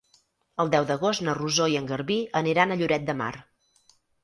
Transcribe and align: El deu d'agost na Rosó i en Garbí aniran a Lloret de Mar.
El 0.63 0.71
deu 0.75 0.87
d'agost 0.91 1.23
na 1.27 1.35
Rosó 1.41 1.67
i 1.75 1.77
en 1.83 1.91
Garbí 1.93 2.19
aniran 2.41 2.75
a 2.75 2.81
Lloret 2.83 3.09
de 3.13 3.19
Mar. 3.23 3.31